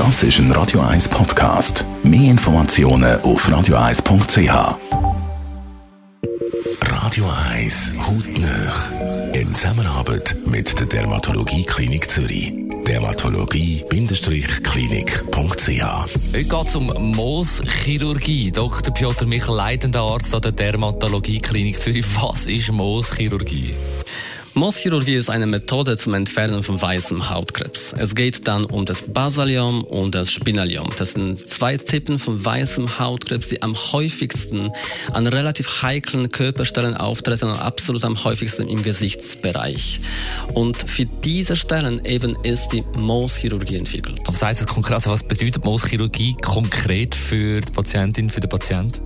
[0.00, 1.84] Das ist ein Radio 1 Podcast.
[2.02, 4.78] Mehr Informationen auf radio1.ch.
[6.80, 9.34] Radio 1 Hautnöch.
[9.34, 12.54] In Zusammenarbeit mit der Dermatologie Klinik Zürich.
[12.86, 15.82] Dermatologie-klinik.ch
[16.32, 18.52] Heute geht es um Mooschirurgie.
[18.52, 18.94] Dr.
[18.94, 22.06] Piotr Michel, leitender Arzt an der Dermatologie Klinik Zürich.
[22.16, 23.74] Was ist Mooschirurgie?
[24.54, 27.94] Mooschirurgie ist eine Methode zum Entfernen von weißem Hautkrebs.
[27.96, 30.88] Es geht dann um das Basaliom und das Spinaliom.
[30.98, 34.72] Das sind zwei Typen von weißem Hautkrebs, die am häufigsten
[35.12, 40.00] an relativ heiklen Körperstellen auftreten und absolut am häufigsten im Gesichtsbereich.
[40.54, 44.18] Und für diese Stellen eben ist die Mooschirurgie entwickelt.
[44.26, 44.94] Was heißt das konkret?
[44.94, 49.00] Also was bedeutet Mooschirurgie konkret für die Patientin, für den Patienten?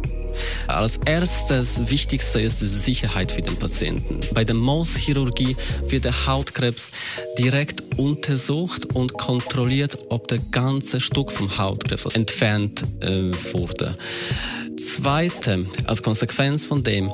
[0.67, 4.21] Als erstes Wichtigste ist die Sicherheit für den Patienten.
[4.33, 5.57] Bei der Mooschirurgie
[5.89, 6.91] wird der Hautkrebs
[7.39, 13.97] direkt untersucht und kontrolliert, ob der ganze Stück vom Hautkrebs entfernt äh, wurde.
[14.95, 17.11] Zweite, als Konsequenz von dem,